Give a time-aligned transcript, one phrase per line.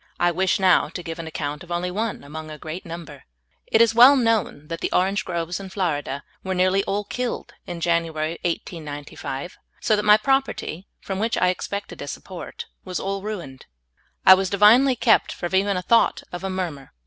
[0.19, 3.25] I wish now to give an account of only one among a great number.
[3.67, 7.81] It is well known that the orange groves in Florida were nearly all killed in
[7.81, 13.21] January, 1895, so that my prop erty, from which I expected a support, was all
[13.21, 13.67] ruined.
[14.25, 16.93] I was divinely kept from even a thought of a murmur.